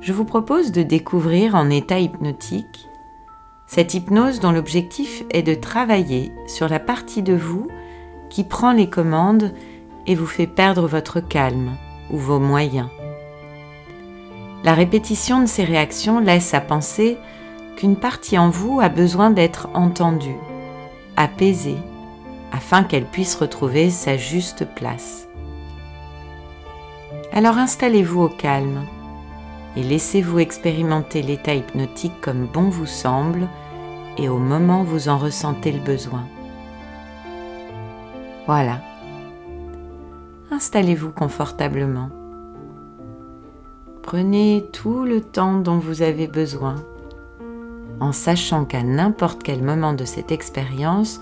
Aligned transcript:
je 0.00 0.12
vous 0.12 0.24
propose 0.24 0.72
de 0.72 0.82
découvrir 0.82 1.54
en 1.54 1.70
état 1.70 1.98
hypnotique 1.98 2.88
cette 3.66 3.94
hypnose 3.94 4.40
dont 4.40 4.52
l'objectif 4.52 5.24
est 5.30 5.42
de 5.42 5.54
travailler 5.54 6.32
sur 6.46 6.68
la 6.68 6.78
partie 6.78 7.22
de 7.22 7.34
vous 7.34 7.66
qui 8.30 8.44
prend 8.44 8.72
les 8.72 8.88
commandes 8.88 9.52
et 10.06 10.14
vous 10.14 10.26
fait 10.26 10.46
perdre 10.46 10.86
votre 10.86 11.20
calme 11.20 11.76
ou 12.10 12.16
vos 12.16 12.38
moyens. 12.38 12.88
La 14.62 14.74
répétition 14.74 15.40
de 15.40 15.46
ces 15.46 15.64
réactions 15.64 16.20
laisse 16.20 16.54
à 16.54 16.60
penser 16.60 17.18
qu'une 17.76 17.96
partie 17.96 18.38
en 18.38 18.50
vous 18.50 18.80
a 18.80 18.88
besoin 18.88 19.30
d'être 19.30 19.68
entendue, 19.74 20.36
apaisée, 21.16 21.78
afin 22.52 22.84
qu'elle 22.84 23.04
puisse 23.04 23.34
retrouver 23.34 23.90
sa 23.90 24.16
juste 24.16 24.64
place. 24.74 25.28
Alors 27.32 27.58
installez-vous 27.58 28.22
au 28.22 28.28
calme 28.28 28.86
et 29.76 29.82
laissez-vous 29.82 30.38
expérimenter 30.38 31.22
l'état 31.22 31.54
hypnotique 31.54 32.20
comme 32.20 32.46
bon 32.46 32.68
vous 32.68 32.86
semble 32.86 33.48
et 34.18 34.28
au 34.28 34.38
moment 34.38 34.82
où 34.82 34.84
vous 34.84 35.08
en 35.08 35.18
ressentez 35.18 35.72
le 35.72 35.80
besoin. 35.80 36.26
Voilà. 38.46 38.80
Installez-vous 40.50 41.10
confortablement. 41.10 42.08
Prenez 44.02 44.64
tout 44.72 45.04
le 45.04 45.20
temps 45.20 45.58
dont 45.58 45.78
vous 45.78 46.00
avez 46.00 46.28
besoin, 46.28 46.76
en 48.00 48.12
sachant 48.12 48.64
qu'à 48.64 48.82
n'importe 48.82 49.42
quel 49.42 49.62
moment 49.62 49.92
de 49.92 50.04
cette 50.04 50.30
expérience, 50.30 51.20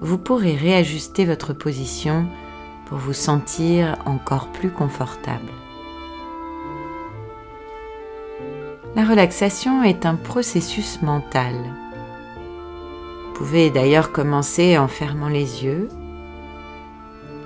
vous 0.00 0.18
pourrez 0.18 0.56
réajuster 0.56 1.24
votre 1.24 1.52
position 1.52 2.26
pour 2.86 2.98
vous 2.98 3.12
sentir 3.12 3.96
encore 4.04 4.48
plus 4.48 4.70
confortable. 4.70 5.52
La 8.96 9.04
relaxation 9.04 9.82
est 9.82 10.06
un 10.06 10.14
processus 10.14 11.02
mental. 11.02 11.54
Vous 13.26 13.34
pouvez 13.34 13.68
d'ailleurs 13.68 14.10
commencer 14.10 14.78
en 14.78 14.88
fermant 14.88 15.28
les 15.28 15.62
yeux. 15.62 15.90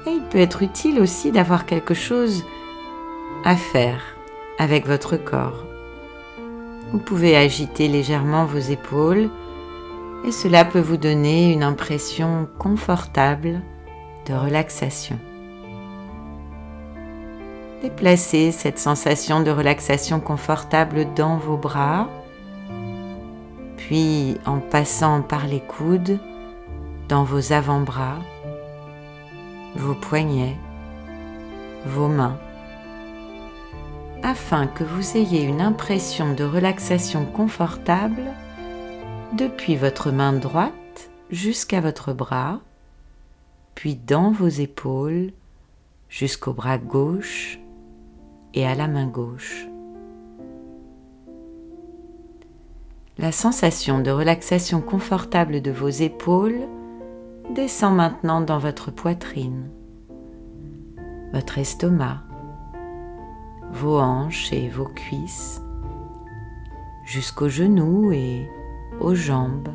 Et 0.06 0.10
il 0.10 0.22
peut 0.30 0.38
être 0.38 0.62
utile 0.62 1.00
aussi 1.00 1.32
d'avoir 1.32 1.66
quelque 1.66 1.92
chose 1.92 2.44
à 3.44 3.56
faire 3.56 4.00
avec 4.60 4.86
votre 4.86 5.16
corps. 5.16 5.66
Vous 6.92 7.00
pouvez 7.00 7.36
agiter 7.36 7.88
légèrement 7.88 8.44
vos 8.44 8.58
épaules 8.58 9.28
et 10.24 10.30
cela 10.30 10.64
peut 10.64 10.78
vous 10.78 10.98
donner 10.98 11.52
une 11.52 11.64
impression 11.64 12.48
confortable 12.60 13.60
de 14.28 14.34
relaxation. 14.34 15.18
Déplacez 17.82 18.52
cette 18.52 18.78
sensation 18.78 19.40
de 19.40 19.50
relaxation 19.50 20.20
confortable 20.20 21.14
dans 21.14 21.38
vos 21.38 21.56
bras, 21.56 22.08
puis 23.78 24.36
en 24.44 24.58
passant 24.58 25.22
par 25.22 25.46
les 25.46 25.60
coudes, 25.60 26.18
dans 27.08 27.24
vos 27.24 27.54
avant-bras, 27.54 28.18
vos 29.76 29.94
poignets, 29.94 30.58
vos 31.86 32.08
mains, 32.08 32.38
afin 34.22 34.66
que 34.66 34.84
vous 34.84 35.16
ayez 35.16 35.42
une 35.42 35.62
impression 35.62 36.34
de 36.34 36.44
relaxation 36.44 37.24
confortable 37.24 38.24
depuis 39.32 39.76
votre 39.76 40.10
main 40.10 40.34
droite 40.34 41.10
jusqu'à 41.30 41.80
votre 41.80 42.12
bras, 42.12 42.60
puis 43.74 43.94
dans 43.94 44.32
vos 44.32 44.48
épaules 44.48 45.32
jusqu'au 46.10 46.52
bras 46.52 46.76
gauche 46.76 47.58
et 48.54 48.66
à 48.66 48.74
la 48.74 48.88
main 48.88 49.06
gauche. 49.06 49.66
La 53.18 53.32
sensation 53.32 54.00
de 54.00 54.10
relaxation 54.10 54.80
confortable 54.80 55.60
de 55.60 55.70
vos 55.70 55.88
épaules 55.88 56.66
descend 57.54 57.94
maintenant 57.94 58.40
dans 58.40 58.58
votre 58.58 58.90
poitrine, 58.90 59.68
votre 61.32 61.58
estomac, 61.58 62.22
vos 63.72 63.98
hanches 63.98 64.52
et 64.52 64.68
vos 64.68 64.86
cuisses, 64.86 65.60
jusqu'aux 67.04 67.48
genoux 67.48 68.12
et 68.12 68.48
aux 69.00 69.14
jambes 69.14 69.68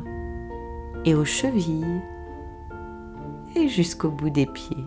et 1.04 1.14
aux 1.14 1.24
chevilles 1.24 2.02
et 3.54 3.68
jusqu'au 3.68 4.10
bout 4.10 4.30
des 4.30 4.46
pieds. 4.46 4.84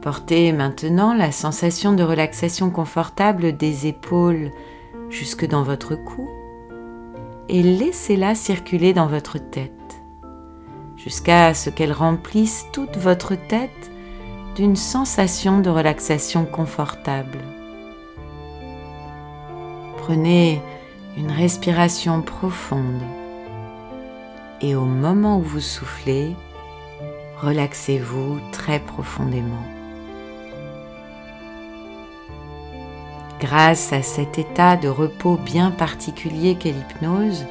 Apportez 0.00 0.50
maintenant 0.52 1.12
la 1.12 1.30
sensation 1.30 1.92
de 1.92 2.02
relaxation 2.02 2.70
confortable 2.70 3.54
des 3.54 3.86
épaules 3.86 4.50
jusque 5.10 5.46
dans 5.46 5.62
votre 5.62 5.94
cou 5.94 6.26
et 7.50 7.62
laissez-la 7.62 8.34
circuler 8.34 8.94
dans 8.94 9.08
votre 9.08 9.36
tête 9.36 10.00
jusqu'à 10.96 11.52
ce 11.52 11.68
qu'elle 11.68 11.92
remplisse 11.92 12.64
toute 12.72 12.96
votre 12.96 13.34
tête 13.34 13.90
d'une 14.56 14.74
sensation 14.74 15.60
de 15.60 15.68
relaxation 15.68 16.46
confortable. 16.46 17.40
Prenez 19.98 20.62
une 21.18 21.30
respiration 21.30 22.22
profonde 22.22 23.02
et 24.62 24.74
au 24.74 24.86
moment 24.86 25.36
où 25.36 25.42
vous 25.42 25.60
soufflez, 25.60 26.34
relaxez-vous 27.42 28.40
très 28.50 28.80
profondément. 28.80 29.79
Grâce 33.40 33.94
à 33.94 34.02
cet 34.02 34.38
état 34.38 34.76
de 34.76 34.88
repos 34.88 35.38
bien 35.38 35.70
particulier 35.70 36.56
qu'est 36.56 36.72
l'hypnose, 36.72 37.46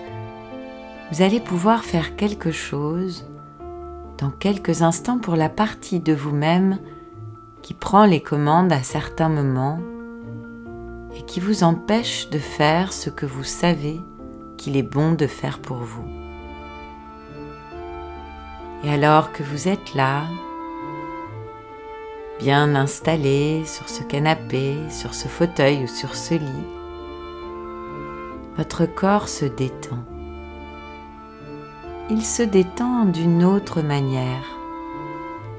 vous 1.11 1.23
allez 1.23 1.39
pouvoir 1.39 1.83
faire 1.83 2.15
quelque 2.15 2.51
chose 2.51 3.25
dans 4.19 4.29
quelques 4.29 4.83
instants 4.83 5.17
pour 5.17 5.35
la 5.35 5.49
partie 5.49 5.99
de 5.99 6.13
vous-même 6.13 6.77
qui 7.63 7.73
prend 7.73 8.05
les 8.05 8.21
commandes 8.21 8.71
à 8.71 8.83
certains 8.83 9.29
moments 9.29 9.79
et 11.15 11.23
qui 11.23 11.39
vous 11.39 11.63
empêche 11.63 12.29
de 12.29 12.37
faire 12.37 12.93
ce 12.93 13.09
que 13.09 13.25
vous 13.25 13.43
savez 13.43 13.99
qu'il 14.57 14.77
est 14.77 14.83
bon 14.83 15.13
de 15.13 15.25
faire 15.25 15.57
pour 15.57 15.77
vous. 15.77 16.05
Et 18.83 18.91
alors 18.91 19.31
que 19.31 19.41
vous 19.41 19.67
êtes 19.67 19.95
là, 19.95 20.25
bien 22.39 22.73
installé 22.73 23.65
sur 23.65 23.89
ce 23.89 24.01
canapé, 24.01 24.77
sur 24.89 25.13
ce 25.13 25.27
fauteuil 25.27 25.83
ou 25.83 25.87
sur 25.87 26.15
ce 26.15 26.35
lit, 26.35 26.67
votre 28.55 28.85
corps 28.85 29.27
se 29.27 29.45
détend. 29.45 29.99
Il 32.09 32.23
se 32.23 32.41
détend 32.41 33.05
d'une 33.05 33.43
autre 33.43 33.81
manière, 33.81 34.45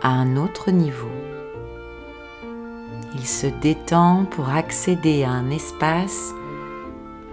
à 0.03 0.09
un 0.09 0.37
autre 0.37 0.71
niveau. 0.71 1.11
Il 3.15 3.27
se 3.27 3.47
détend 3.47 4.25
pour 4.25 4.49
accéder 4.49 5.23
à 5.23 5.31
un 5.31 5.51
espace 5.51 6.33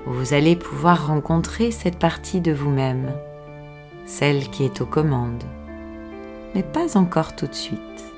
où 0.05 0.11
vous 0.11 0.33
allez 0.33 0.57
pouvoir 0.57 1.07
rencontrer 1.07 1.71
cette 1.71 1.99
partie 1.99 2.41
de 2.41 2.51
vous-même, 2.51 3.13
celle 4.05 4.49
qui 4.49 4.65
est 4.65 4.81
aux 4.81 4.85
commandes, 4.85 5.43
mais 6.53 6.63
pas 6.63 6.97
encore 6.97 7.35
tout 7.35 7.47
de 7.47 7.55
suite. 7.55 8.16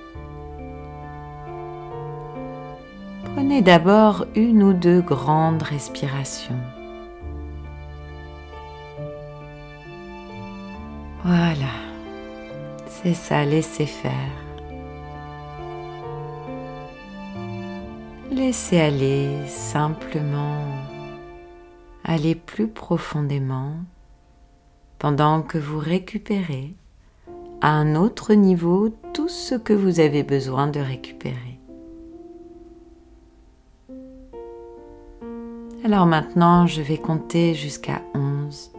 Prenez 3.39 3.61
d'abord 3.61 4.25
une 4.35 4.61
ou 4.63 4.73
deux 4.73 4.99
grandes 4.99 5.63
respirations. 5.63 6.59
Voilà, 11.23 11.71
c'est 12.85 13.13
ça, 13.13 13.45
laissez 13.45 13.85
faire. 13.85 14.13
Laissez 18.29 18.77
aller 18.77 19.29
simplement, 19.47 20.65
aller 22.03 22.35
plus 22.35 22.67
profondément 22.67 23.71
pendant 24.97 25.41
que 25.43 25.57
vous 25.57 25.79
récupérez 25.79 26.73
à 27.61 27.69
un 27.69 27.95
autre 27.95 28.33
niveau 28.33 28.89
tout 29.13 29.29
ce 29.29 29.55
que 29.55 29.71
vous 29.71 30.01
avez 30.01 30.23
besoin 30.23 30.67
de 30.67 30.81
récupérer. 30.81 31.48
Alors 35.85 36.05
maintenant, 36.05 36.67
je 36.67 36.81
vais 36.81 36.97
compter 36.97 37.53
jusqu'à 37.53 38.01
11. 38.13 38.71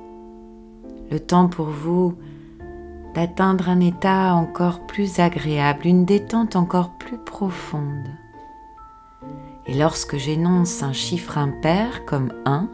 Le 1.10 1.18
temps 1.18 1.48
pour 1.48 1.66
vous 1.66 2.14
d'atteindre 3.14 3.70
un 3.70 3.80
état 3.80 4.34
encore 4.34 4.86
plus 4.86 5.18
agréable, 5.18 5.86
une 5.86 6.04
détente 6.04 6.56
encore 6.56 6.90
plus 6.98 7.16
profonde. 7.16 8.08
Et 9.66 9.74
lorsque 9.74 10.18
j'énonce 10.18 10.82
un 10.82 10.92
chiffre 10.92 11.38
impair 11.38 12.04
comme 12.04 12.32
1, 12.44 12.68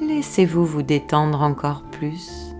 laissez-vous 0.00 0.64
vous 0.64 0.82
détendre 0.82 1.42
encore 1.42 1.82
plus 1.82 2.54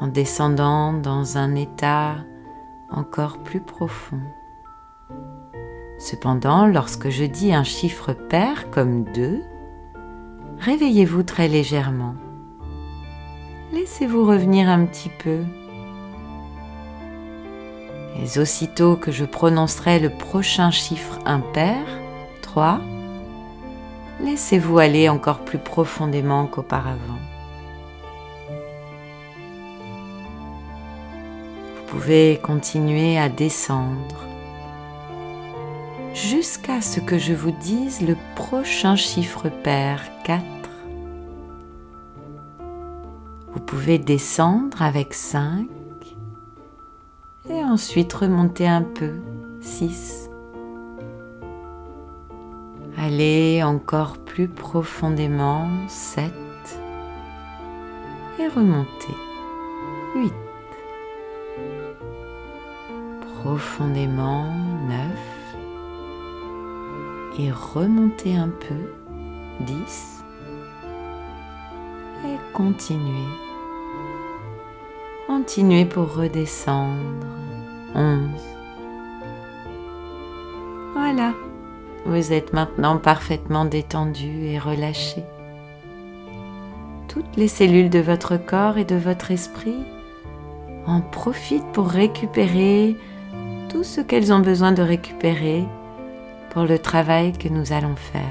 en 0.00 0.08
descendant 0.08 0.92
dans 0.92 1.38
un 1.38 1.54
état 1.54 2.16
encore 2.90 3.38
plus 3.38 3.60
profond. 3.60 4.20
Cependant, 5.98 6.66
lorsque 6.66 7.08
je 7.08 7.24
dis 7.24 7.54
un 7.54 7.64
chiffre 7.64 8.12
pair 8.12 8.70
comme 8.70 9.04
2, 9.14 9.42
réveillez-vous 10.58 11.22
très 11.22 11.48
légèrement. 11.48 12.14
Laissez-vous 13.72 14.26
revenir 14.26 14.68
un 14.68 14.84
petit 14.84 15.10
peu. 15.22 15.40
Et 18.18 18.38
aussitôt 18.38 18.96
que 18.96 19.10
je 19.10 19.24
prononcerai 19.24 19.98
le 19.98 20.10
prochain 20.10 20.70
chiffre 20.70 21.18
impair, 21.24 21.78
3, 22.42 22.80
laissez-vous 24.20 24.78
aller 24.78 25.08
encore 25.08 25.40
plus 25.40 25.58
profondément 25.58 26.46
qu'auparavant. 26.46 27.20
Vous 31.74 31.98
pouvez 31.98 32.38
continuer 32.42 33.18
à 33.18 33.28
descendre 33.28 34.35
jusqu'à 36.16 36.80
ce 36.80 36.98
que 36.98 37.18
je 37.18 37.34
vous 37.34 37.50
dise 37.50 38.00
le 38.00 38.16
prochain 38.34 38.96
chiffre 38.96 39.50
pair, 39.50 40.02
4. 40.24 40.42
Vous 43.52 43.60
pouvez 43.60 43.98
descendre 43.98 44.80
avec 44.80 45.12
5 45.12 45.68
et 47.50 47.62
ensuite 47.62 48.12
remonter 48.14 48.66
un 48.66 48.82
peu, 48.82 49.12
6. 49.60 50.30
Allez 52.96 53.62
encore 53.62 54.16
plus 54.16 54.48
profondément, 54.48 55.68
7. 55.86 56.32
Et 58.38 58.48
remontez, 58.48 59.14
8. 60.14 60.32
Profondément, 63.42 64.46
9 64.88 65.35
et 67.38 67.50
remontez 67.50 68.36
un 68.36 68.48
peu, 68.48 68.74
10, 69.60 70.24
et 72.24 72.36
continuez. 72.54 73.28
Continuez 75.26 75.84
pour 75.84 76.14
redescendre, 76.14 77.26
11. 77.94 78.30
Voilà, 80.94 81.34
vous 82.06 82.32
êtes 82.32 82.52
maintenant 82.52 82.96
parfaitement 82.96 83.64
détendu 83.64 84.46
et 84.46 84.58
relâché. 84.58 85.22
Toutes 87.08 87.36
les 87.36 87.48
cellules 87.48 87.90
de 87.90 87.98
votre 87.98 88.36
corps 88.36 88.78
et 88.78 88.84
de 88.84 88.96
votre 88.96 89.30
esprit 89.30 89.84
en 90.86 91.00
profitent 91.00 91.72
pour 91.72 91.88
récupérer 91.88 92.96
tout 93.68 93.84
ce 93.84 94.00
qu'elles 94.00 94.32
ont 94.32 94.40
besoin 94.40 94.72
de 94.72 94.82
récupérer 94.82 95.64
le 96.64 96.78
travail 96.78 97.32
que 97.32 97.48
nous 97.48 97.72
allons 97.72 97.96
faire. 97.96 98.22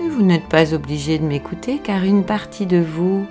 Et 0.00 0.08
vous 0.08 0.22
n'êtes 0.22 0.48
pas 0.48 0.74
obligé 0.74 1.18
de 1.18 1.24
m'écouter 1.24 1.78
car 1.78 2.04
une 2.04 2.24
partie 2.24 2.66
de 2.66 2.78
vous 2.78 3.26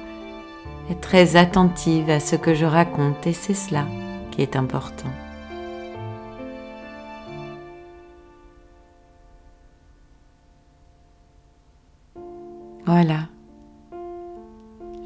est 0.89 1.01
très 1.01 1.35
attentive 1.35 2.09
à 2.09 2.19
ce 2.19 2.35
que 2.35 2.53
je 2.53 2.65
raconte 2.65 3.25
et 3.25 3.33
c'est 3.33 3.53
cela 3.53 3.85
qui 4.31 4.41
est 4.41 4.55
important. 4.55 5.09
Voilà. 12.85 13.29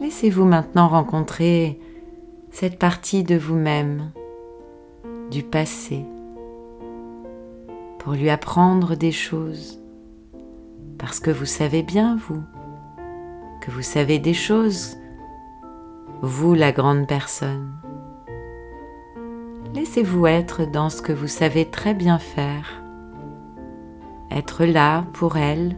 Laissez-vous 0.02 0.44
maintenant 0.44 0.90
rencontrer 0.90 1.80
cette 2.52 2.78
partie 2.78 3.24
de 3.24 3.36
vous-même, 3.36 4.12
du 5.32 5.44
passé, 5.44 6.04
pour 8.00 8.14
lui 8.14 8.30
apprendre 8.30 8.96
des 8.96 9.12
choses, 9.12 9.80
parce 10.98 11.20
que 11.20 11.32
vous 11.32 11.46
savez 11.46 11.84
bien, 11.84 12.18
vous, 12.18 12.42
que 13.62 13.72
vous 13.72 13.82
savez 13.82 14.20
des 14.20 14.34
choses, 14.34 14.98
vous 16.22 16.54
la 16.54 16.72
grande 16.72 17.08
personne. 17.08 17.74
Laissez-vous 19.76 20.26
être 20.28 20.66
dans 20.66 20.90
ce 20.90 21.02
que 21.02 21.14
vous 21.14 21.28
savez 21.28 21.66
très 21.66 21.94
bien 21.94 22.18
faire, 22.18 22.84
être 24.32 24.66
là 24.66 25.06
pour 25.14 25.38
elle, 25.38 25.76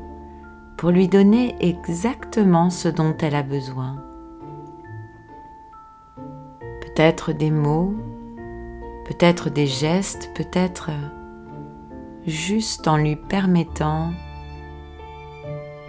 pour 0.78 0.92
lui 0.92 1.08
donner 1.08 1.56
exactement 1.60 2.70
ce 2.70 2.88
dont 2.88 3.16
elle 3.22 3.36
a 3.36 3.44
besoin. 3.44 3.98
Peut-être 6.82 7.34
des 7.34 7.52
mots, 7.52 7.94
peut-être 9.06 9.50
des 9.50 9.68
gestes, 9.68 10.32
peut-être 10.36 10.92
juste 12.28 12.88
en 12.88 12.98
lui 12.98 13.16
permettant 13.16 14.12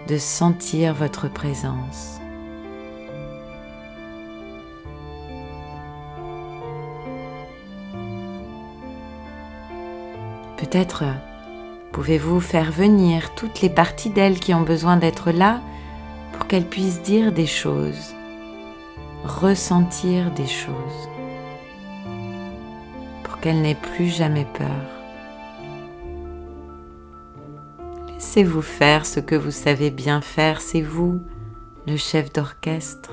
de 0.07 0.17
sentir 0.17 0.93
votre 0.93 1.27
présence. 1.27 2.19
Peut-être 10.57 11.03
pouvez-vous 11.91 12.39
faire 12.39 12.71
venir 12.71 13.35
toutes 13.35 13.61
les 13.61 13.69
parties 13.69 14.09
d'elle 14.09 14.39
qui 14.39 14.53
ont 14.53 14.61
besoin 14.61 14.97
d'être 14.97 15.31
là 15.31 15.61
pour 16.31 16.47
qu'elle 16.47 16.65
puisse 16.65 17.01
dire 17.03 17.31
des 17.31 17.45
choses, 17.45 18.15
ressentir 19.23 20.31
des 20.31 20.47
choses, 20.47 21.09
pour 23.23 23.39
qu'elle 23.39 23.61
n'ait 23.61 23.75
plus 23.75 24.07
jamais 24.07 24.45
peur. 24.45 25.02
Laissez-vous 28.35 28.63
faire 28.63 29.05
ce 29.05 29.19
que 29.19 29.35
vous 29.35 29.51
savez 29.51 29.91
bien 29.91 30.19
faire, 30.19 30.59
c'est 30.59 30.81
vous, 30.81 31.21
le 31.85 31.97
chef 31.97 32.33
d'orchestre. 32.33 33.11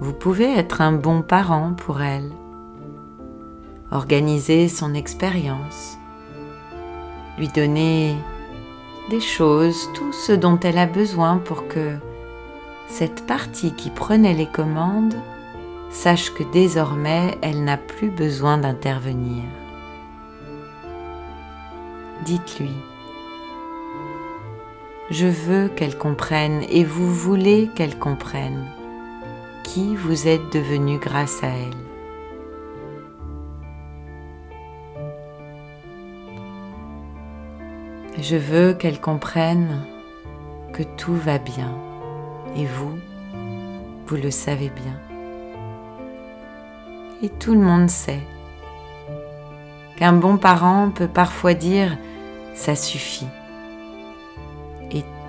Vous 0.00 0.12
pouvez 0.12 0.52
être 0.58 0.80
un 0.80 0.90
bon 0.90 1.22
parent 1.22 1.74
pour 1.74 2.02
elle, 2.02 2.32
organiser 3.92 4.66
son 4.66 4.94
expérience, 4.94 5.96
lui 7.38 7.46
donner 7.46 8.16
des 9.10 9.20
choses, 9.20 9.88
tout 9.94 10.12
ce 10.12 10.32
dont 10.32 10.58
elle 10.58 10.78
a 10.78 10.86
besoin 10.86 11.36
pour 11.36 11.68
que 11.68 11.94
cette 12.88 13.28
partie 13.28 13.76
qui 13.76 13.90
prenait 13.90 14.34
les 14.34 14.48
commandes 14.48 15.14
sache 15.88 16.34
que 16.34 16.42
désormais 16.52 17.38
elle 17.42 17.62
n'a 17.62 17.76
plus 17.76 18.10
besoin 18.10 18.58
d'intervenir. 18.58 19.44
Dites-lui, 22.24 22.74
je 25.10 25.26
veux 25.26 25.68
qu'elle 25.68 25.98
comprenne 25.98 26.62
et 26.70 26.82
vous 26.82 27.12
voulez 27.12 27.68
qu'elle 27.74 27.98
comprenne 27.98 28.66
qui 29.62 29.94
vous 29.96 30.28
êtes 30.28 30.52
devenu 30.52 30.98
grâce 30.98 31.42
à 31.42 31.48
elle. 31.48 31.74
Je 38.18 38.36
veux 38.36 38.72
qu'elle 38.72 39.00
comprenne 39.00 39.84
que 40.72 40.82
tout 40.82 41.16
va 41.16 41.38
bien 41.38 41.76
et 42.56 42.64
vous, 42.64 42.98
vous 44.06 44.16
le 44.16 44.30
savez 44.30 44.70
bien. 44.70 44.98
Et 47.22 47.28
tout 47.28 47.52
le 47.52 47.60
monde 47.60 47.90
sait 47.90 48.22
qu'un 49.96 50.14
bon 50.14 50.38
parent 50.38 50.90
peut 50.90 51.08
parfois 51.08 51.52
dire⁇ 51.54 51.90
ça 52.54 52.74
suffit⁇ 52.74 53.26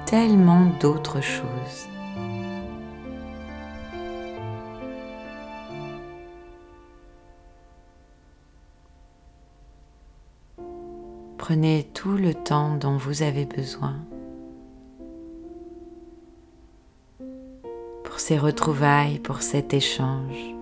tellement 0.05 0.67
d'autres 0.79 1.21
choses. 1.21 1.87
Prenez 11.37 11.87
tout 11.93 12.17
le 12.17 12.33
temps 12.33 12.75
dont 12.75 12.97
vous 12.97 13.21
avez 13.21 13.45
besoin 13.45 13.95
pour 18.03 18.19
ces 18.19 18.37
retrouvailles, 18.37 19.19
pour 19.19 19.41
cet 19.41 19.73
échange. 19.73 20.54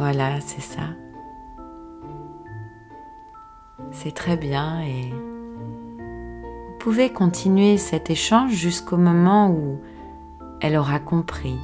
Voilà, 0.00 0.40
c'est 0.40 0.62
ça. 0.62 0.94
C'est 3.92 4.14
très 4.14 4.38
bien 4.38 4.80
et 4.80 5.10
vous 5.10 6.78
pouvez 6.78 7.12
continuer 7.12 7.76
cet 7.76 8.08
échange 8.08 8.52
jusqu'au 8.52 8.96
moment 8.96 9.50
où 9.50 9.78
elle 10.62 10.78
aura 10.78 11.00
compris 11.00 11.58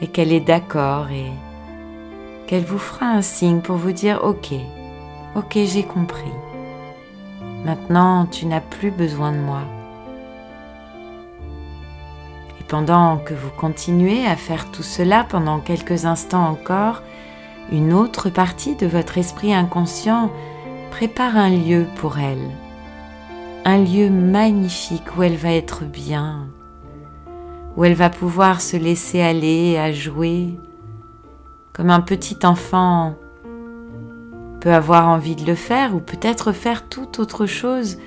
et 0.00 0.06
qu'elle 0.06 0.32
est 0.32 0.38
d'accord 0.38 1.10
et 1.10 1.32
qu'elle 2.46 2.64
vous 2.64 2.78
fera 2.78 3.06
un 3.06 3.22
signe 3.22 3.60
pour 3.60 3.74
vous 3.74 3.90
dire 3.90 4.20
ok, 4.22 4.54
ok 5.34 5.58
j'ai 5.64 5.82
compris. 5.82 6.32
Maintenant 7.64 8.26
tu 8.26 8.46
n'as 8.46 8.60
plus 8.60 8.92
besoin 8.92 9.32
de 9.32 9.38
moi. 9.38 9.62
Pendant 12.68 13.16
que 13.16 13.32
vous 13.32 13.50
continuez 13.56 14.26
à 14.26 14.36
faire 14.36 14.70
tout 14.70 14.82
cela 14.82 15.24
pendant 15.24 15.58
quelques 15.58 16.04
instants 16.04 16.46
encore, 16.46 17.02
une 17.72 17.94
autre 17.94 18.28
partie 18.28 18.76
de 18.76 18.86
votre 18.86 19.16
esprit 19.16 19.54
inconscient 19.54 20.30
prépare 20.90 21.36
un 21.36 21.48
lieu 21.48 21.86
pour 21.96 22.18
elle. 22.18 22.50
Un 23.64 23.78
lieu 23.78 24.10
magnifique 24.10 25.16
où 25.16 25.22
elle 25.22 25.36
va 25.36 25.52
être 25.52 25.84
bien, 25.84 26.46
où 27.76 27.84
elle 27.84 27.94
va 27.94 28.10
pouvoir 28.10 28.60
se 28.60 28.76
laisser 28.76 29.22
aller 29.22 29.78
à 29.78 29.90
jouer, 29.90 30.58
comme 31.72 31.90
un 31.90 32.00
petit 32.00 32.38
enfant 32.44 33.14
peut 34.60 34.72
avoir 34.72 35.08
envie 35.08 35.36
de 35.36 35.46
le 35.46 35.54
faire 35.54 35.94
ou 35.94 36.00
peut-être 36.00 36.52
faire 36.52 36.88
toute 36.88 37.18
autre 37.18 37.46
chose 37.46 37.98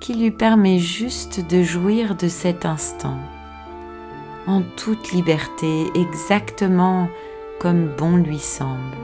qui 0.00 0.14
lui 0.14 0.30
permet 0.30 0.78
juste 0.78 1.46
de 1.48 1.62
jouir 1.62 2.14
de 2.14 2.28
cet 2.28 2.64
instant, 2.64 3.18
en 4.48 4.62
toute 4.76 5.12
liberté, 5.12 5.90
exactement 5.94 7.08
comme 7.60 7.88
bon 7.96 8.16
lui 8.16 8.38
semble. 8.38 8.96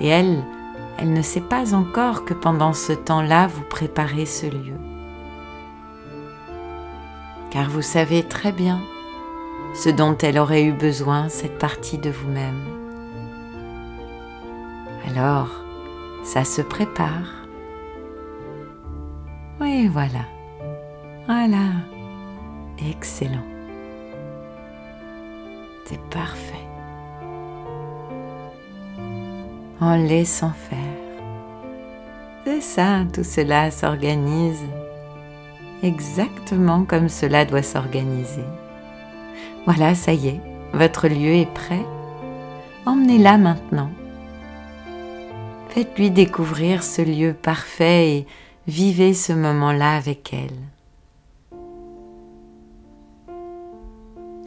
Et 0.00 0.06
elle, 0.06 0.44
elle 0.98 1.12
ne 1.12 1.22
sait 1.22 1.40
pas 1.40 1.74
encore 1.74 2.24
que 2.24 2.32
pendant 2.32 2.72
ce 2.72 2.92
temps-là, 2.92 3.48
vous 3.48 3.64
préparez 3.64 4.24
ce 4.24 4.46
lieu. 4.46 4.78
Car 7.50 7.68
vous 7.68 7.82
savez 7.82 8.22
très 8.22 8.52
bien 8.52 8.80
ce 9.74 9.90
dont 9.90 10.16
elle 10.18 10.38
aurait 10.38 10.64
eu 10.64 10.72
besoin, 10.72 11.28
cette 11.28 11.58
partie 11.58 11.98
de 11.98 12.10
vous-même. 12.10 12.62
Alors, 15.08 15.48
ça 16.22 16.44
se 16.44 16.62
prépare. 16.62 17.46
Oui, 19.60 19.88
voilà. 19.88 20.24
Voilà. 21.26 21.72
Excellent. 22.90 23.55
C'est 25.88 26.02
parfait 26.10 26.66
en 29.80 29.94
laissant 29.94 30.50
faire. 30.50 30.78
C'est 32.44 32.60
ça, 32.60 33.04
tout 33.12 33.22
cela 33.22 33.70
s'organise 33.70 34.64
exactement 35.84 36.84
comme 36.84 37.08
cela 37.08 37.44
doit 37.44 37.62
s'organiser. 37.62 38.44
Voilà, 39.64 39.94
ça 39.94 40.12
y 40.12 40.28
est, 40.28 40.40
votre 40.72 41.06
lieu 41.06 41.34
est 41.34 41.52
prêt. 41.52 41.86
Emmenez-la 42.84 43.38
maintenant. 43.38 43.90
Faites-lui 45.68 46.10
découvrir 46.10 46.82
ce 46.82 47.02
lieu 47.02 47.32
parfait 47.32 48.10
et 48.10 48.26
vivez 48.66 49.14
ce 49.14 49.32
moment-là 49.32 49.96
avec 49.96 50.34
elle. 50.34 50.56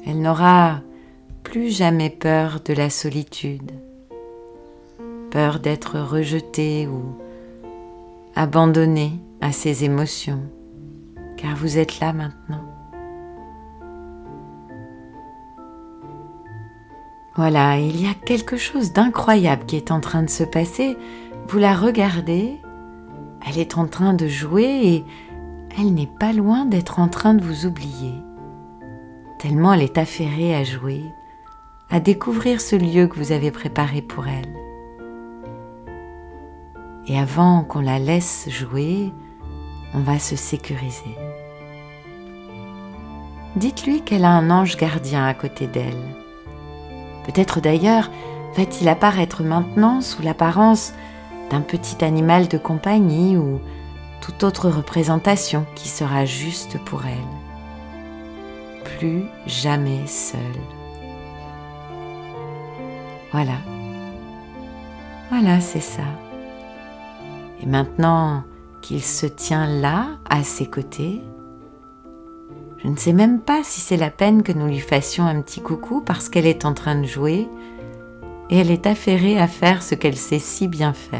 Elle 0.05 0.22
n'aura 0.22 0.81
plus 1.43 1.75
jamais 1.75 2.10
peur 2.10 2.60
de 2.63 2.74
la 2.74 2.89
solitude 2.89 3.72
peur 5.29 5.60
d'être 5.60 6.00
rejeté 6.00 6.88
ou 6.88 7.15
abandonné 8.36 9.13
à 9.41 9.51
ses 9.51 9.84
émotions, 9.84 10.41
car 11.38 11.55
vous 11.55 11.77
êtes 11.77 12.00
là 12.00 12.13
maintenant. 12.13 12.63
Voilà, 17.36 17.77
il 17.77 18.01
y 18.01 18.08
a 18.08 18.13
quelque 18.13 18.58
chose 18.58 18.91
d'incroyable 18.91 19.65
qui 19.65 19.77
est 19.77 19.91
en 19.91 20.01
train 20.01 20.24
de 20.24 20.29
se 20.29 20.43
passer. 20.43 20.98
Vous 21.48 21.58
la 21.58 21.74
regardez, 21.74 22.58
elle 23.48 23.58
est 23.58 23.77
en 23.77 23.88
train 23.88 24.13
de 24.13 24.27
jouer 24.27 24.65
et 24.65 25.05
elle 25.77 25.93
n'est 25.93 26.10
pas 26.19 26.34
loin 26.34 26.65
d'être 26.65 27.00
en 27.00 27.08
train 27.08 27.34
de 27.34 27.43
vous 27.43 27.65
oublier. 27.65 28.13
Tellement 29.38 29.74
elle 29.74 29.84
est 29.84 29.98
affairée 29.98 30.53
à 30.53 30.65
jouer, 30.65 31.01
à 31.89 32.00
découvrir 32.00 32.62
ce 32.62 32.75
lieu 32.75 33.08
que 33.08 33.17
vous 33.17 33.31
avez 33.31 33.51
préparé 33.51 34.01
pour 34.01 34.27
elle. 34.27 34.53
Et 37.08 37.17
avant 37.17 37.63
qu'on 37.63 37.81
la 37.81 37.98
laisse 37.98 38.48
jouer, 38.50 39.12
on 39.96 40.01
va 40.01 40.19
se 40.19 40.36
sécuriser. 40.36 41.17
Dites-lui 43.55 44.01
qu'elle 44.01 44.25
a 44.25 44.29
un 44.29 44.51
ange 44.51 44.77
gardien 44.77 45.25
à 45.25 45.34
côté 45.34 45.65
d'elle. 45.65 46.15
Peut-être 47.25 47.60
d'ailleurs 47.60 48.12
va-t-il 48.55 48.88
apparaître 48.88 49.43
maintenant 49.43 50.01
sous 50.01 50.22
l'apparence 50.22 50.93
d'un 51.50 51.62
petit 51.62 52.05
animal 52.05 52.48
de 52.48 52.60
compagnie 52.60 53.38
ou 53.38 53.60
toute 54.22 54.43
autre 54.43 54.69
représentation 54.69 55.65
qui 55.74 55.89
sera 55.89 56.25
juste 56.25 56.77
pour 56.86 57.05
elle. 57.05 57.17
Plus 58.98 59.24
jamais 59.48 60.05
seule. 60.05 60.78
Voilà. 63.31 63.57
Voilà, 65.29 65.59
c'est 65.62 65.81
ça. 65.81 66.03
Et 67.62 67.65
maintenant 67.65 68.43
qu'il 68.81 69.03
se 69.03 69.25
tient 69.25 69.67
là, 69.67 70.07
à 70.29 70.43
ses 70.43 70.65
côtés, 70.65 71.21
je 72.77 72.88
ne 72.88 72.95
sais 72.95 73.13
même 73.13 73.39
pas 73.41 73.62
si 73.63 73.81
c'est 73.81 73.98
la 73.98 74.09
peine 74.09 74.41
que 74.41 74.53
nous 74.53 74.67
lui 74.67 74.79
fassions 74.79 75.25
un 75.25 75.41
petit 75.41 75.62
coucou 75.62 76.01
parce 76.01 76.29
qu'elle 76.29 76.48
est 76.48 76.65
en 76.65 76.74
train 76.74 76.95
de 76.95 77.05
jouer 77.05 77.48
et 78.50 78.57
elle 78.57 78.71
est 78.71 78.88
affairée 78.88 79.38
à 79.38 79.48
faire 79.48 79.83
ce 79.83 79.95
qu'elle 79.95 80.15
sait 80.15 80.39
si 80.39 80.67
bien 80.67 80.93
faire. 80.93 81.19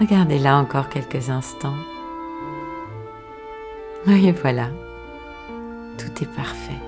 Regardez-la 0.00 0.58
encore 0.58 0.88
quelques 0.88 1.30
instants. 1.30 1.76
Et 4.06 4.32
voilà, 4.32 4.68
tout 5.98 6.22
est 6.22 6.34
parfait. 6.34 6.87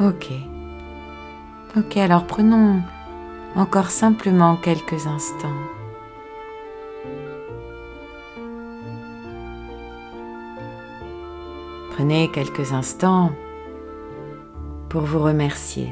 Ok. 0.00 0.32
Ok, 1.76 1.96
alors 1.96 2.26
prenons 2.26 2.82
encore 3.54 3.90
simplement 3.90 4.56
quelques 4.56 5.06
instants. 5.06 5.60
Prenez 11.92 12.28
quelques 12.32 12.72
instants 12.72 13.30
pour 14.88 15.02
vous 15.02 15.20
remercier. 15.20 15.88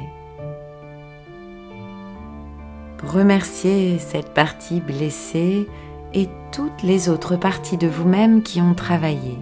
Remercier 3.05 3.99
cette 4.01 4.35
partie 4.35 4.81
blessée 4.81 5.69
et 6.13 6.29
toutes 6.51 6.83
les 6.83 7.09
autres 7.09 7.37
parties 7.37 7.77
de 7.77 7.87
vous-même 7.87 8.43
qui 8.43 8.61
ont 8.61 8.75
travaillé. 8.75 9.39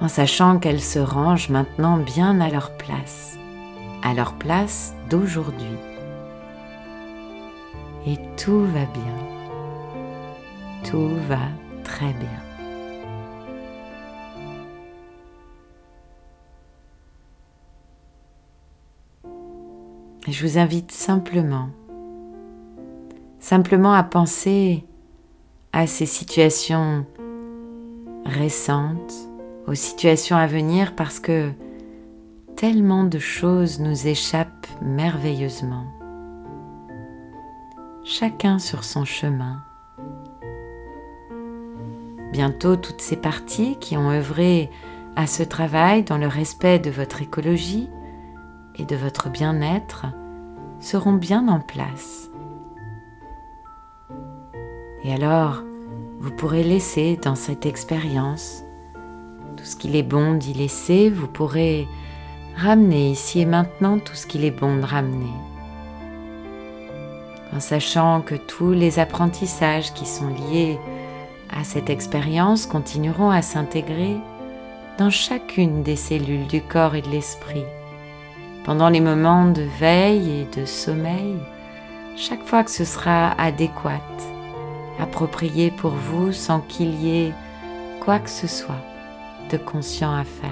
En 0.00 0.08
sachant 0.08 0.58
qu'elles 0.58 0.82
se 0.82 0.98
rangent 0.98 1.48
maintenant 1.48 1.96
bien 1.96 2.40
à 2.40 2.50
leur 2.50 2.76
place 2.76 3.36
à 4.06 4.14
leur 4.14 4.34
place 4.34 4.94
d'aujourd'hui. 5.10 5.76
Et 8.06 8.16
tout 8.36 8.64
va 8.66 8.84
bien. 8.86 9.16
Tout 10.84 11.10
va 11.28 11.40
très 11.82 12.12
bien. 12.12 12.42
je 20.28 20.44
vous 20.44 20.58
invite 20.58 20.90
simplement, 20.90 21.68
simplement 23.38 23.92
à 23.92 24.02
penser 24.02 24.84
à 25.72 25.86
ces 25.86 26.04
situations 26.04 27.06
récentes, 28.24 29.25
aux 29.66 29.74
situations 29.74 30.36
à 30.36 30.46
venir 30.46 30.94
parce 30.94 31.20
que 31.20 31.50
tellement 32.56 33.04
de 33.04 33.18
choses 33.18 33.80
nous 33.80 34.06
échappent 34.06 34.66
merveilleusement. 34.80 35.84
Chacun 38.04 38.58
sur 38.58 38.84
son 38.84 39.04
chemin. 39.04 39.62
Bientôt 42.32 42.76
toutes 42.76 43.00
ces 43.00 43.16
parties 43.16 43.76
qui 43.80 43.96
ont 43.96 44.10
œuvré 44.10 44.70
à 45.16 45.26
ce 45.26 45.42
travail 45.42 46.04
dans 46.04 46.18
le 46.18 46.28
respect 46.28 46.78
de 46.78 46.90
votre 46.90 47.22
écologie 47.22 47.88
et 48.76 48.84
de 48.84 48.96
votre 48.96 49.30
bien-être 49.30 50.06
seront 50.80 51.14
bien 51.14 51.48
en 51.48 51.60
place. 51.60 52.30
Et 55.02 55.12
alors, 55.12 55.62
vous 56.20 56.30
pourrez 56.30 56.62
laisser 56.62 57.16
dans 57.16 57.34
cette 57.34 57.66
expérience 57.66 58.65
tout 59.56 59.64
ce 59.64 59.76
qu'il 59.76 59.96
est 59.96 60.02
bon 60.02 60.34
d'y 60.34 60.52
laisser, 60.52 61.10
vous 61.10 61.26
pourrez 61.26 61.88
ramener 62.56 63.10
ici 63.10 63.40
et 63.40 63.46
maintenant 63.46 63.98
tout 63.98 64.14
ce 64.14 64.26
qu'il 64.26 64.44
est 64.44 64.50
bon 64.50 64.76
de 64.76 64.84
ramener. 64.84 65.32
En 67.54 67.60
sachant 67.60 68.20
que 68.20 68.34
tous 68.34 68.72
les 68.72 68.98
apprentissages 68.98 69.92
qui 69.94 70.06
sont 70.06 70.28
liés 70.28 70.78
à 71.50 71.64
cette 71.64 71.90
expérience 71.90 72.66
continueront 72.66 73.30
à 73.30 73.42
s'intégrer 73.42 74.16
dans 74.98 75.10
chacune 75.10 75.82
des 75.82 75.96
cellules 75.96 76.46
du 76.46 76.60
corps 76.60 76.94
et 76.94 77.02
de 77.02 77.08
l'esprit. 77.08 77.64
Pendant 78.64 78.88
les 78.88 79.00
moments 79.00 79.46
de 79.46 79.62
veille 79.78 80.40
et 80.40 80.60
de 80.60 80.66
sommeil, 80.66 81.36
chaque 82.16 82.44
fois 82.44 82.64
que 82.64 82.70
ce 82.70 82.84
sera 82.84 83.32
adéquat, 83.40 84.00
approprié 84.98 85.70
pour 85.70 85.92
vous 85.92 86.32
sans 86.32 86.60
qu'il 86.60 86.94
y 87.02 87.26
ait 87.26 87.32
quoi 88.00 88.18
que 88.18 88.30
ce 88.30 88.46
soit 88.46 88.95
conscient 89.54 90.12
à 90.12 90.24
faire. 90.24 90.50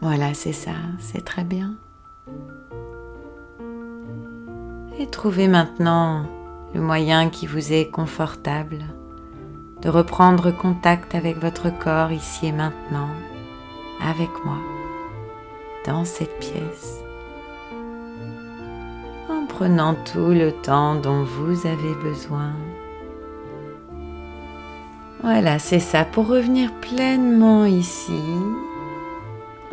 Voilà, 0.00 0.32
c'est 0.32 0.54
ça, 0.54 0.72
c'est 0.98 1.24
très 1.24 1.44
bien. 1.44 1.74
Et 4.98 5.06
trouvez 5.06 5.48
maintenant 5.48 6.24
le 6.74 6.80
moyen 6.80 7.28
qui 7.28 7.46
vous 7.46 7.72
est 7.72 7.90
confortable 7.90 8.84
de 9.82 9.88
reprendre 9.88 10.50
contact 10.50 11.14
avec 11.14 11.38
votre 11.38 11.70
corps 11.70 12.10
ici 12.10 12.46
et 12.46 12.52
maintenant, 12.52 13.10
avec 14.00 14.30
moi, 14.44 14.58
dans 15.86 16.04
cette 16.04 16.38
pièce, 16.40 17.00
en 19.28 19.46
prenant 19.46 19.94
tout 19.94 20.30
le 20.30 20.52
temps 20.52 20.94
dont 20.94 21.22
vous 21.22 21.66
avez 21.66 21.94
besoin. 22.02 22.52
Voilà, 25.22 25.58
c'est 25.58 25.80
ça, 25.80 26.04
pour 26.04 26.28
revenir 26.28 26.72
pleinement 26.74 27.64
ici. 27.64 28.22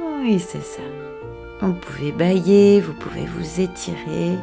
Oui, 0.02 0.40
c'est 0.40 0.64
ça. 0.64 0.82
Vous 1.62 1.74
pouvez 1.74 2.12
bailler, 2.12 2.82
vous 2.82 2.94
pouvez 2.94 3.25
vous 3.25 3.62
étirer. 3.62 4.38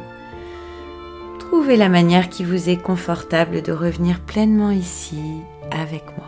Trouvez 1.39 1.75
la 1.75 1.89
manière 1.89 2.29
qui 2.29 2.43
vous 2.43 2.69
est 2.69 2.81
confortable 2.81 3.61
de 3.61 3.71
revenir 3.71 4.19
pleinement 4.21 4.71
ici 4.71 5.21
avec 5.71 6.05
moi. 6.17 6.27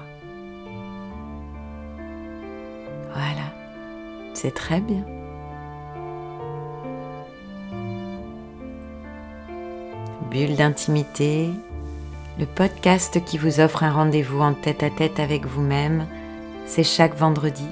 Voilà, 3.14 3.54
c'est 4.34 4.54
très 4.54 4.82
bien. 4.82 5.04
Bulle 10.30 10.56
d'intimité, 10.56 11.50
le 12.38 12.46
podcast 12.46 13.24
qui 13.24 13.38
vous 13.38 13.62
offre 13.62 13.84
un 13.84 13.92
rendez-vous 13.92 14.42
en 14.42 14.54
tête 14.54 14.84
à 14.84 14.90
tête 14.90 15.20
avec 15.20 15.46
vous-même, 15.46 16.06
c'est 16.66 16.84
chaque 16.84 17.16
vendredi, 17.16 17.68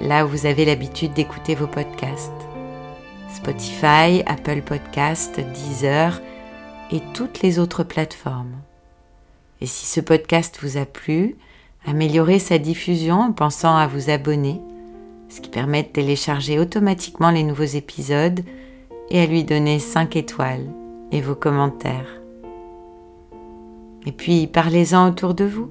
là 0.00 0.24
où 0.24 0.28
vous 0.28 0.46
avez 0.46 0.64
l'habitude 0.64 1.12
d'écouter 1.12 1.54
vos 1.54 1.68
podcasts. 1.68 2.32
Spotify, 3.32 4.22
Apple 4.26 4.62
Podcast, 4.62 5.40
Deezer 5.40 6.20
et 6.90 7.00
toutes 7.12 7.42
les 7.42 7.58
autres 7.58 7.84
plateformes. 7.84 8.56
Et 9.60 9.66
si 9.66 9.86
ce 9.86 10.00
podcast 10.00 10.58
vous 10.60 10.76
a 10.76 10.86
plu, 10.86 11.36
améliorez 11.86 12.40
sa 12.40 12.58
diffusion 12.58 13.20
en 13.20 13.32
pensant 13.32 13.76
à 13.76 13.86
vous 13.86 14.10
abonner, 14.10 14.60
ce 15.28 15.40
qui 15.40 15.50
permet 15.50 15.84
de 15.84 15.88
télécharger 15.88 16.58
automatiquement 16.58 17.30
les 17.30 17.44
nouveaux 17.44 17.62
épisodes 17.62 18.40
et 19.10 19.20
à 19.20 19.26
lui 19.26 19.44
donner 19.44 19.78
5 19.78 20.16
étoiles 20.16 20.66
et 21.12 21.20
vos 21.20 21.34
commentaires. 21.34 22.23
Et 24.06 24.12
puis 24.12 24.46
parlez-en 24.46 25.08
autour 25.08 25.34
de 25.34 25.44
vous. 25.44 25.70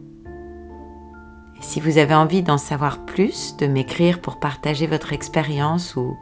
Et 1.57 1.61
si 1.61 1.79
vous 1.79 1.97
avez 1.97 2.15
envie 2.15 2.43
d'en 2.43 2.57
savoir 2.57 3.05
plus, 3.05 3.55
de 3.57 3.67
m'écrire 3.67 4.19
pour 4.19 4.39
partager 4.39 4.87
votre 4.87 5.13
expérience 5.13 5.95
ou 5.95 6.17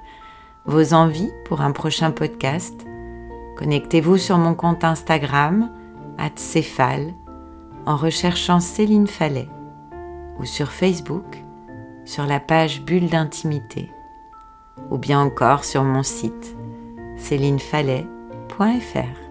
vos 0.65 0.93
envies 0.93 1.32
pour 1.45 1.62
un 1.62 1.71
prochain 1.71 2.12
podcast, 2.12 2.86
connectez-vous 3.58 4.17
sur 4.17 4.38
mon 4.38 4.54
compte 4.54 4.84
Instagram, 4.84 5.71
@céphale 6.36 7.13
en 7.86 7.95
recherchant 7.95 8.60
Céline 8.60 9.08
Fallet 9.08 9.50
ou 10.39 10.45
sur 10.45 10.71
Facebook 10.71 11.43
sur 12.06 12.26
la 12.26 12.39
page 12.39 12.82
Bulle 12.82 13.10
d'intimité 13.10 13.91
ou 14.89 14.97
bien 14.97 15.21
encore 15.21 15.63
sur 15.63 15.84
mon 15.84 16.04
site 16.04 16.56
célinefallet.fr. 17.17 19.31